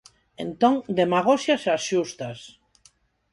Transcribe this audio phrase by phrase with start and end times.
[0.45, 2.39] Entón, demagoxias as xustas.